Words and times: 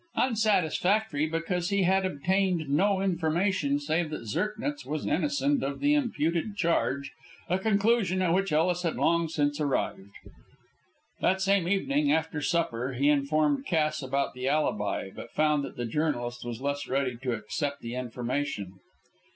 Unsatisfactory, 0.15 1.27
because 1.27 1.69
he 1.69 1.83
had 1.83 2.07
obtained 2.07 2.67
no 2.67 3.01
information 3.01 3.77
save 3.79 4.09
that 4.09 4.25
Zirknitz 4.25 4.83
was 4.83 5.05
innocent 5.05 5.61
of 5.63 5.79
the 5.79 5.93
imputed 5.93 6.57
charge, 6.57 7.11
a 7.47 7.59
conclusion 7.59 8.19
at 8.23 8.33
which 8.33 8.51
Ellis 8.51 8.81
had 8.81 8.95
long 8.95 9.29
since 9.29 9.61
arrived. 9.61 10.09
That 11.19 11.39
same 11.39 11.67
evening, 11.67 12.11
after 12.11 12.41
supper, 12.41 12.93
he 12.93 13.09
informed 13.09 13.67
Cass 13.67 14.01
about 14.01 14.33
the 14.33 14.47
alibi, 14.47 15.11
but 15.15 15.29
found 15.33 15.63
that 15.65 15.77
the 15.77 15.85
journalist 15.85 16.43
was 16.43 16.61
less 16.63 16.87
ready 16.87 17.15
to 17.17 17.33
accept 17.33 17.81
the 17.81 17.93
information. 17.93 18.79